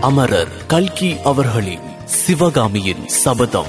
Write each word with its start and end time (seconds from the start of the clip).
அமரர் 0.00 0.66
கல்கி 0.66 1.20
அவர்களின் 1.24 1.78
சிவகாமியின் 2.04 3.08
சபதம். 3.08 3.66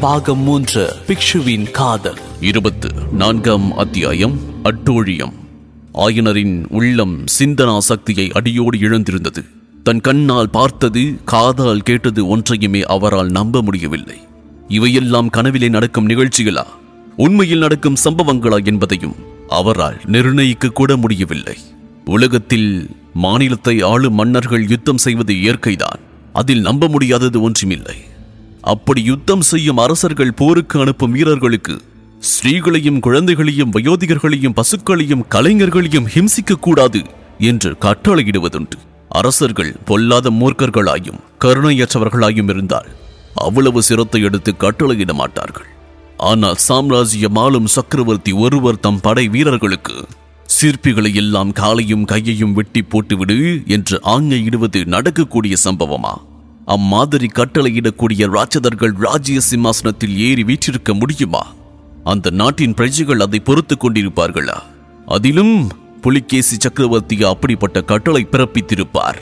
பாகம் 0.00 0.38
மூன்று 0.38 0.92
பிக்ஷுவின் 1.06 1.70
காதல். 1.70 2.18
இருபத்து 2.40 2.88
நான்காம் 3.12 3.76
அத்தியாயம் 3.76 4.38
அட்டோழியம். 4.62 5.32
ஆயனரின் 5.94 6.66
உள்ளம் 6.68 7.24
சிந்தனா 7.38 7.78
சக்தியை 7.78 8.30
அடியோடு 8.32 8.78
இழந்திருந்தது. 8.78 9.44
தன் 9.82 10.00
கண்ணால் 10.00 10.50
பார்த்தது 10.50 11.14
காதால் 11.24 11.80
கேட்டது 11.80 12.26
ஒன்றையுமே 12.26 12.82
அவரால் 12.82 13.30
நம்ப 13.30 13.62
முடியவில்லை. 13.62 14.16
இவையெல்லாம் 14.68 15.30
கனவிலே 15.30 15.68
நடக்கும் 15.68 16.08
நிகழ்ச்சிகளா? 16.08 16.64
உண்மையில் 17.16 17.58
நடக்கும் 17.58 17.96
சம்பவங்களா 18.04 18.64
என்பதையும் 18.64 19.14
அவரால் 19.48 20.00
நிர்ணயிக்க 20.04 20.68
கூட 20.68 20.96
முடியவில்லை. 20.96 21.56
உலகத்தில் 22.14 22.70
மாநிலத்தை 23.24 23.74
ஆளும் 23.82 24.18
மன்னர்கள் 24.20 24.64
யுத்தம் 24.72 25.02
செய்வது 25.04 25.32
இயற்கைதான். 25.34 26.00
அதில் 26.32 26.60
நம்ப 26.60 26.88
முடியாதது 26.88 27.38
ஒன்றுமில்லை. 27.42 27.96
அப்படி 28.72 29.00
யுத்தம் 29.02 29.44
செய்யும் 29.50 29.80
அரசர்கள் 29.84 30.38
போருக்கு 30.40 30.76
அனுப்பும் 30.80 31.14
வீரர்களுக்கு 31.16 31.74
ஸ்ரீகளையும் 32.22 33.00
குழந்தைகளையும் 33.00 33.72
வயோதிகர்களையும் 33.74 34.56
பசுக்களையும் 34.58 35.26
கலைஞர்களையும் 35.34 36.08
ஹிம்சிக்க 36.14 36.60
கூடாது 36.60 37.00
என்று 37.50 37.70
கட்டளையிடுவதுண்டு. 37.84 38.78
அரசர்கள் 39.20 39.72
பொல்லாத 39.84 40.30
மூர்க்கர்களாயும் 40.30 41.20
கருணையற்றவர்களாயும் 41.44 42.50
இருந்தால் 42.52 42.88
அவ்வளவு 43.46 43.80
சிரத்தை 43.88 44.20
எடுத்து 44.22 44.52
கட்டளையிட 44.64 45.12
மாட்டார்கள். 45.12 45.68
ஆனால் 46.30 46.62
சாம்ராஜ்யம் 46.68 47.38
ஆளும் 47.44 47.68
சக்கரவர்த்தி 47.76 48.32
ஒருவர் 48.44 48.82
தம் 48.86 49.00
படை 49.00 49.24
வீரர்களுக்கு 49.34 49.96
சிற்பிகளை 50.62 51.14
எல்லாம் 51.14 51.52
காலையும் 51.52 52.04
கையையும் 52.04 52.52
வெட்டி 52.52 52.82
போட்டுவிடு 52.82 53.66
என்று 53.66 54.00
ஆங்கையிடுவது 54.04 54.84
நடக்கக்கூடிய 54.84 55.56
சம்பவமா? 55.64 56.14
அம்மாதிரி 56.64 57.26
கட்டளையிடக்கூடிய 57.26 58.26
ராட்சதர்கள் 58.26 58.92
ராஜ்ய 58.96 59.40
சிம்மாசனத்தில் 59.40 60.18
ஏறி 60.18 60.44
வீற்றிருக்க 60.44 60.94
முடியுமா? 60.94 61.46
அந்த 62.04 62.30
நாட்டின் 62.30 62.74
பிரஜைகள் 62.74 63.20
அதை 63.20 63.40
பொறுத்துக் 63.40 63.84
கொண்டிருப்பார்களா? 63.84 64.58
அதிலும் 65.06 65.70
புலிகேசி 66.00 66.56
சக்கரவர்த்தி 66.58 67.24
அப்படிப்பட்ட 67.24 67.82
கட்டளை 67.82 68.26
பிறப்பித்திருப்பார். 68.30 69.18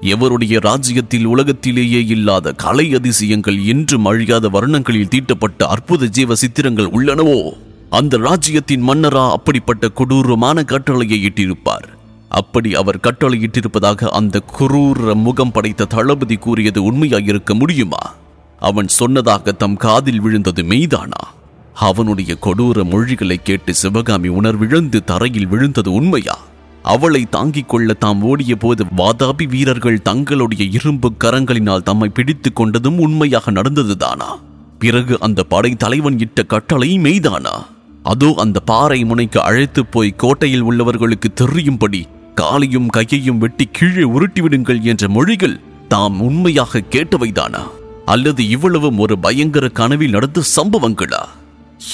எவருடைய 0.00 0.60
ராஜ்யத்தில் 0.60 1.24
உலகத்திலேயே 1.24 2.04
இல்லாத 2.04 2.52
கலை 2.52 2.94
அதிசயங்கள் 2.94 3.64
என்றும் 3.64 4.04
அழியாத 4.04 4.48
வர்ணங்களில் 4.48 5.08
தீட்டப்பட்ட 5.08 5.66
அற்புத 5.66 6.06
ஜீவ 6.06 6.34
சித்திரங்கள் 6.34 6.86
உள்ளனவோ? 6.86 7.52
அந்த 7.90 8.16
ராஜ்யத்தின் 8.16 8.88
மன்னரா 8.88 9.30
அப்படிப்பட்ட 9.30 9.88
கொடூரமான 9.88 10.62
கட்டளையை 10.62 11.24
இட்டிருப்பார். 11.26 11.94
அப்படி 12.28 12.74
அவர் 12.74 13.00
கட்டளையிட்டிருப்பதாக 13.02 14.06
அந்த 14.06 14.42
குரூர 14.58 15.14
முகம் 15.14 15.52
படைத்த 15.52 15.84
தளபதி 15.84 16.36
கூறியது 16.36 16.92
உண்மையாயிருக்க 16.92 17.58
முடியுமா? 17.58 18.14
அவன் 18.60 18.88
சொன்னதாக 18.88 19.52
தம் 19.52 19.76
காதில் 19.76 20.20
விழுந்தது 20.20 20.62
மெய்தானா? 20.62 21.34
அவனுடைய 21.74 22.36
கொடூர 22.40 22.84
மொழிகளை 22.84 23.40
கேட்டு 23.42 23.74
சிவகாமி 23.74 24.28
உணர்விழந்து 24.28 25.04
தரையில் 25.04 25.46
விழுந்தது 25.46 25.92
உண்மையா? 25.92 26.38
அவளை 26.82 27.24
தாங்கிக் 27.24 27.68
கொள்ள 27.68 27.92
தாம் 27.92 28.22
ஓடிய 28.22 28.56
போது 28.56 28.84
வாதாபி 28.96 29.48
வீரர்கள் 29.48 30.02
தங்களுடைய 30.02 30.64
இரும்பு 30.64 31.12
கரங்களினால் 31.24 31.82
தம்மை 31.82 32.08
பிடித்துக் 32.08 32.60
கொண்டதும் 32.60 32.98
உண்மையாக 32.98 33.50
நடந்ததுதானா? 33.50 34.40
பிறகு 34.78 35.16
அந்த 35.20 35.42
படை 35.42 35.74
தலைவன் 35.74 36.18
இட்ட 36.18 36.42
கட்டளை 36.42 36.98
மெய்தானா? 36.98 37.66
அதோ 38.06 38.34
அந்த 38.36 38.60
பாறை 38.60 39.04
முனைக்கு 39.04 39.42
அழைத்து 39.42 39.86
போய் 39.86 40.10
கோட்டையில் 40.16 40.64
உள்ளவர்களுக்கு 40.64 41.28
தெரியும்படி 41.34 42.00
காலையும் 42.34 42.88
கையையும் 42.88 43.38
வெட்டி 43.38 43.68
கீழே 43.72 44.02
உருட்டிவிடுங்கள் 44.02 44.80
என்ற 44.80 45.08
மொழிகள் 45.08 45.60
தாம் 45.88 46.20
உண்மையாக 46.20 46.82
கேட்டவைதானா? 46.90 47.62
அல்லது 48.04 48.48
இவ்வளவும் 48.48 48.98
ஒரு 48.98 49.18
பயங்கர 49.18 49.68
கனவில் 49.68 50.10
நடந்த 50.10 50.42
சம்பவங்களா? 50.56 51.22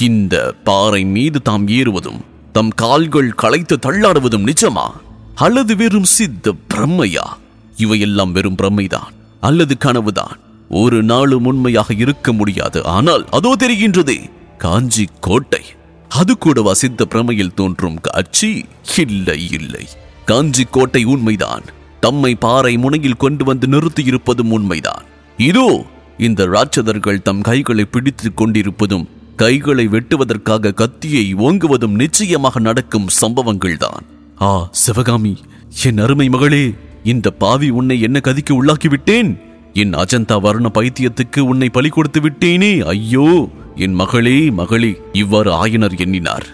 இந்த 0.01 0.55
பாறை 0.65 1.05
மீது 1.05 1.43
தாம் 1.43 1.69
ஏறுவதும் 1.69 2.21
தம் 2.53 2.73
கால்கள் 2.75 3.31
களைத்து 3.33 3.77
தள்ளாடுவதும் 3.77 4.49
நிஜமா? 4.51 4.87
அல்லது 5.35 5.77
வெறும் 5.77 6.11
சித்த 6.17 6.55
பிரம்மையா? 6.75 7.27
இவையெல்லாம் 7.77 8.33
வெறும் 8.33 8.59
பிரம்மைதான் 8.63 9.11
அல்லது 9.41 9.77
கனவுதான். 9.79 10.35
ஒரு 10.69 11.03
நாளும் 11.03 11.45
உண்மையாக 11.45 11.95
இருக்க 11.95 12.33
முடியாது. 12.33 12.85
ஆனால் 12.85 13.25
அதோ 13.31 13.57
தெரிகின்றதே 13.59 14.19
காஞ்சி 14.59 15.07
கோட்டை. 15.21 15.63
அது 16.15 16.39
கூட 16.39 16.63
வசித்த 16.63 17.07
பிரமையில் 17.11 17.55
தோன்றும் 17.55 18.01
காட்சி? 18.01 18.65
இல்லை 18.99 19.51
இல்லை. 19.51 19.85
காஞ்சி 20.25 20.65
கோட்டை 20.71 21.05
உண்மைதான். 21.05 21.63
தம்மை 22.01 22.35
பாறை 22.35 22.77
முனையில் 22.77 23.17
கொண்டு 23.17 23.45
வந்து 23.45 23.67
நிறுத்தியிருப்பதும் 23.67 24.51
உண்மைதான். 24.51 25.05
இதோ 25.37 25.85
இந்த 26.19 26.47
ராட்சதர்கள் 26.47 27.23
தம் 27.23 27.41
கைகளை 27.41 27.85
பிடித்துக் 27.85 28.37
கொண்டிருப்பதும் 28.37 29.09
கைகளை 29.37 29.89
வெட்டுவதற்காக 29.89 30.75
கத்தியை 30.75 31.35
ஓங்குவதும் 31.35 31.95
நிச்சயமாக 31.95 32.61
நடக்கும் 32.61 33.09
சம்பவங்கள்தான். 33.21 34.03
ஆ 34.41 34.69
சிவகாமி 34.71 35.37
என் 35.85 35.99
அருமை 35.99 36.29
மகளே 36.29 36.75
இந்த 37.05 37.31
பாவி 37.31 37.71
உன்னை 37.71 38.01
என்ன 38.01 38.21
கதிக்கு 38.25 38.65
உள்ளாக்கி 38.65 38.89
விட்டேன்? 38.89 39.39
என் 39.73 39.95
அஜந்தா 39.95 40.41
வர்ண 40.41 40.71
பைத்தியத்துக்கு 40.75 41.41
உன்னை 41.41 41.69
பலி 41.69 41.89
கொடுத்து 41.89 42.21
விட்டேனே 42.21 42.85
ஐயோ! 42.85 43.51
என் 43.77 43.93
மகளே 43.93 44.51
மகளே 44.51 45.01
இவ்வாறு 45.13 45.67
ஆயனர் 45.67 45.99
எண்ணினார். 45.99 46.47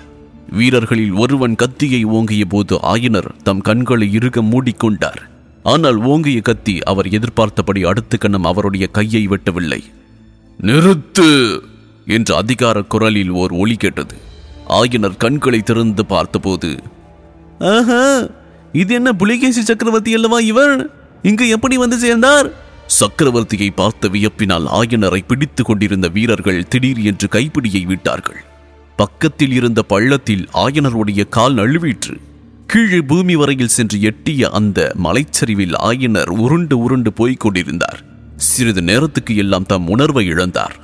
வீரர்களில் 0.48 1.12
ஒருவன் 1.12 1.54
கத்தியை 1.54 2.04
ஓங்கிய 2.04 2.44
போது 2.44 2.76
ஆயனர் 2.76 3.34
தம் 3.42 3.60
கண்களை 3.60 4.12
இறுக 4.12 4.42
மூடிக்கொண்டார். 4.42 5.20
ஆனால் 5.62 5.96
ஓங்கிய 5.96 6.40
கத்தி 6.40 6.78
அவர் 6.82 7.08
எதிர்பார்த்தபடி 7.08 7.84
அடுத்த 7.84 8.16
கணம் 8.16 8.44
அவருடைய 8.44 8.86
கையை 8.86 9.28
வெட்டவில்லை. 9.28 9.80
நிறுத்து! 10.60 11.60
என்ற 12.06 12.36
அதிகார 12.36 12.82
குரலில் 12.82 13.30
ஓர் 13.30 13.52
ஒளி 13.52 13.74
கேட்டது. 13.74 14.16
ஆயனர் 14.68 15.16
கண்களை 15.16 15.60
திறந்து 15.60 16.06
பார்த்தபோது 16.06 16.70
ஆஹா! 17.60 18.28
இது 18.72 18.94
என்ன 18.94 19.12
புலிகேசி 19.12 19.62
சக்கரவர்த்தி 19.62 20.14
அல்லவா 20.14 20.38
இவர்? 20.38 20.90
இங்கு 21.22 21.48
எப்படி 21.48 21.76
வந்து 21.76 21.98
சேர்ந்தார்? 21.98 22.52
சக்கரவர்த்தியை 22.88 23.70
பார்த்த 23.74 24.08
வியப்பினால் 24.08 24.66
ஆயனரை 24.66 25.20
பிடித்துக் 25.26 25.66
கொண்டிருந்த 25.66 26.08
வீரர்கள் 26.08 26.68
திடீர் 26.68 27.02
என்று 27.02 27.28
கைப்பிடியை 27.28 27.82
விட்டார்கள். 27.86 28.44
பக்கத்தில் 28.96 29.52
இருந்த 29.52 29.82
பள்ளத்தில் 29.82 30.48
ஆயனருடைய 30.54 31.28
கால் 31.28 31.54
நழுவிற்று. 31.54 32.16
கீழே 32.66 33.00
பூமி 33.00 33.36
வரையில் 33.36 33.68
சென்று 33.68 34.00
எட்டிய 34.00 34.50
அந்த 34.50 34.92
மலைச்சரிவில் 34.94 35.74
ஆயனர் 35.82 36.28
உருண்டு 36.28 36.78
உருண்டு 36.78 37.12
போய்க் 37.12 37.40
கொண்டிருந்தார். 37.40 38.04
சிறிது 38.36 38.82
நேரத்துக்கு 38.82 39.36
எல்லாம் 39.36 39.66
தம் 39.66 39.88
உணர்வை 39.88 40.28
இழந்தார். 40.28 40.76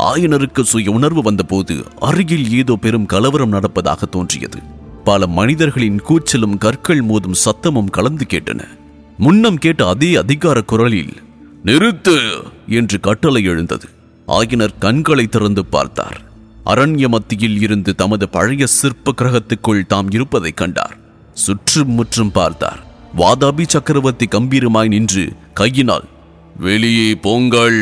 ஆயனருக்கு 0.00 0.60
சுய 0.60 0.90
உணர்வு 0.90 1.22
வந்தபோது 1.22 1.84
அருகில் 2.00 2.52
ஏதோ 2.52 2.76
பெரும் 2.76 3.06
கலவரம் 3.06 3.52
நடப்பதாக 3.52 4.02
தோன்றியது. 4.10 4.58
பல 5.04 5.26
மனிதர்களின் 5.26 6.00
கூச்சலும் 6.08 6.58
கற்கள் 6.58 7.04
மோதும் 7.04 7.40
சத்தமும் 7.44 7.90
கலந்து 7.90 8.26
கேட்டன. 8.28 8.60
முன்னம் 9.18 9.58
கேட்ட 9.58 9.88
அதே 9.88 10.14
அதிகார 10.14 10.62
குரலில் 10.62 11.12
நிறுத்து! 11.64 12.14
என்று 12.68 13.00
கட்டளை 13.00 13.44
எழுந்தது. 13.44 13.86
ஆயினர் 14.28 14.78
கண்களை 14.78 15.26
திறந்து 15.26 15.64
பார்த்தார். 15.64 16.18
அரண்ய 16.64 17.08
மத்தியில் 17.08 17.62
இருந்து 17.62 17.94
தமது 17.94 18.28
பழைய 18.28 18.66
சிற்ப 18.66 19.14
கிரகத்துக்குள் 19.16 19.86
தாம் 19.86 20.10
இருப்பதைக் 20.10 20.56
கண்டார். 20.56 20.98
சுற்றும் 21.34 21.90
முற்றும் 21.90 22.30
பார்த்தார். 22.30 22.80
வாதாபி 23.16 23.64
சக்கரவர்த்தி 23.66 24.26
கம்பீரமாய் 24.30 24.88
நின்று 24.88 25.32
கையினால் 25.52 26.08
வெளியே 26.56 27.14
போங்கள்! 27.14 27.80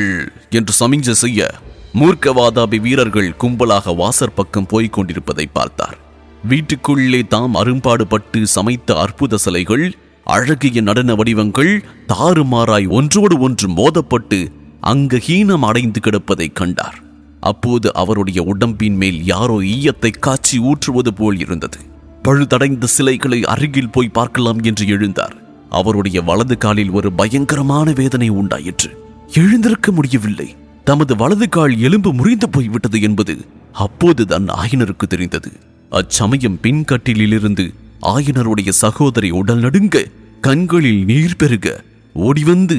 என்று 0.50 0.72
சமிஞ்சை 0.81 1.11
செய்ய 1.11 1.55
மூர்க்க 1.94 2.33
வாதாபி 2.33 2.81
வீரர்கள் 2.81 3.37
கும்பலாக 3.41 3.97
வாசற் 3.97 4.34
பக்கம் 4.34 4.67
போய்க் 4.67 4.93
கொண்டிருப்பதை 4.93 5.47
பார்த்தார். 5.47 5.97
வீட்டுக்குள்ளே 6.44 7.22
தாம் 7.28 7.55
அரும்பாடுபட்டு 7.55 8.47
சமைத்த 8.47 8.99
அற்புத 8.99 9.37
சிலைகள் 9.37 9.87
அழகிய 10.28 10.81
நடன 10.81 11.15
வடிவங்கள் 11.15 11.84
தாறுமாறாய் 12.09 12.89
ஒன்றோடு 12.89 13.38
ஒன்று 13.38 13.69
மோதப்பட்டு 13.69 14.38
அங்கஹீனம் 14.82 15.64
அடைந்து 15.64 16.00
கிடப்பதைக் 16.00 16.55
கண்டார். 16.55 16.99
அப்போது 17.41 17.94
அவருடைய 17.94 18.43
உடம்பின் 18.43 18.97
மேல் 18.97 19.25
யாரோ 19.25 19.61
ஈயத்தை 19.61 20.11
காய்ச்சி 20.19 20.58
ஊற்றுவது 20.58 21.12
போல் 21.14 21.38
இருந்தது. 21.38 21.79
பழுதடைந்த 22.25 22.85
சிலைகளை 22.85 23.44
அருகில் 23.44 23.91
போய் 23.91 24.08
பார்க்கலாம் 24.08 24.61
என்று 24.61 24.87
எழுந்தார். 24.87 25.37
அவருடைய 25.70 26.23
வலது 26.23 26.58
காலில் 26.58 26.91
ஒரு 26.91 27.12
பயங்கரமான 27.12 27.93
வேதனை 27.93 28.29
உண்டாயிற்று. 28.29 28.91
எழுந்திருக்க 29.32 29.93
முடியவில்லை. 29.93 30.56
தமது 30.85 31.17
வலது 31.17 31.49
கால் 31.49 31.79
எலும்பு 31.79 32.12
முறிந்து 32.12 32.49
போய்விட்டது 32.49 33.00
என்பது 33.00 33.37
அப்போதுதான் 33.73 34.47
ஆயினருக்கு 34.49 35.06
தெரிந்தது. 35.08 35.50
அச்சமயம் 35.91 36.58
பின்கட்டிலிருந்து 36.62 37.67
ஆயனருடைய 38.03 38.71
சகோதரி 38.83 39.31
உடல் 39.31 39.59
நடுங்க 39.59 39.97
கண்களில் 40.41 41.05
நீர் 41.05 41.37
பெருக. 41.37 41.67
ஓடிவந்து 42.15 42.77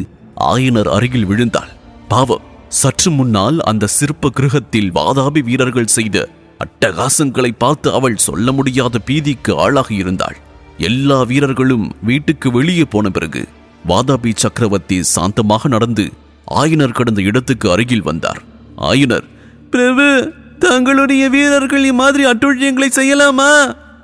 ஆயனர் 0.54 0.89
அருகில் 0.95 1.25
விழுந்தாள். 1.25 1.71
பாவம் 2.07 2.45
சற்று 2.68 3.12
முன்னால் 3.12 3.57
அந்த 3.60 3.88
சிற்ப 3.88 4.30
கிருகத்தில் 4.30 4.92
வாதாபி 4.92 5.42
வீரர்கள் 5.44 5.94
செய்த 5.95 6.18
அட்டகாசங்களை 6.60 7.51
பார்த்து 7.57 7.94
அவள் 7.94 8.18
சொல்ல 8.18 8.51
முடியாத 8.51 9.00
பீதிக்கு 9.07 9.51
ஆளாகி 9.56 9.95
இருந்தாள். 9.95 10.38
எல்லா 10.77 11.19
வீரர்களும் 11.24 11.95
வீட்டுக்கு 12.04 12.51
வெளியே 12.51 12.86
போன 12.86 13.10
பிறகு 13.10 13.48
வாதாபி 13.88 14.31
சக்கரவர்த்தி 14.36 15.00
சாந்தமாக 15.15 15.68
நடந்து 15.68 16.06
ஆயனர் 16.62 16.98
கடந்த 17.00 17.22
இடத்துக்கு 17.22 17.72
அருகில் 17.72 18.01
வந்தார். 18.01 18.42
ஆயனர் 18.77 19.27
பிரபு 19.69 20.07
தங்களுடைய 20.60 21.30
வீரர்கள் 21.30 21.83
இம்மாதிரி 21.83 22.25
அட்டுழியங்களை 22.25 22.89
செய்யலாமா? 22.95 23.51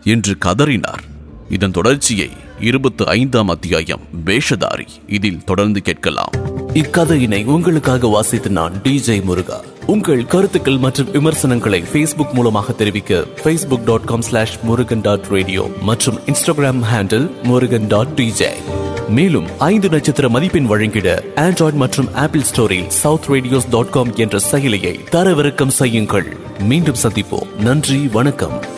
என்று 0.05 0.35
கதறினார். 0.45 1.03
இதன் 1.49 1.71
தொடர்ச்சியை 1.71 2.29
இருபத்து 2.59 3.07
ஐந்தாம் 3.07 3.47
அத்தியாயம் 3.47 3.99
வேஷதாரி 4.25 4.87
இதில் 5.07 5.43
தொடர்ந்து 5.43 5.81
கேட்கலாம். 5.81 6.29
இக்கதையினை 6.73 7.45
உங்களுக்காக 7.45 8.07
வாசித்து 8.07 8.49
நான் 8.49 8.73
டிஜே 8.83 9.23
முருகா. 9.23 9.61
உங்கள் 9.85 10.25
கருத்துக்கள் 10.25 10.77
மற்றும் 10.77 11.11
விமர்சனங்களை 11.11 11.83
ஃபேஸ்புக் 11.93 12.33
மூலமாக 12.33 12.73
தெரிவிக்க 12.73 13.23
Facebook 13.43 13.83
dot 13.83 14.05
com 14.05 14.21
slash 14.21 14.59
Murugan 14.63 15.01
dot 15.01 15.25
radio 15.29 15.71
மற்றும் 15.81 16.19
Instagram 16.19 16.81
handle 16.93 17.41
Murugan 17.43 17.87
dot 17.87 18.07
DJ 18.15 18.49
மேலும் 19.09 19.59
ஐந்து 19.59 19.89
நட்சத்திர 19.89 20.29
மதிப்பெண் 20.29 20.65
வழங்கிட 20.65 21.23
ஆண்ட்ராய்டு 21.35 21.73
மற்றும் 21.73 22.15
ஆப்பிள் 22.15 22.41
ஸ்டோரில் 22.41 22.87
சவுத் 22.87 23.25
ரேடியோஸ் 23.27 23.69
டாட் 23.69 23.89
காம் 23.89 24.15
என்ற 24.15 24.39
செயலியை 24.51 24.99
தரவிறக்கம் 25.11 25.67
செய்யுங்கள். 25.67 26.37
மீண்டும் 26.59 26.95
சந்திப்போம். 27.03 27.55
நன்றி 27.55 28.07
வணக்கம். 28.11 28.74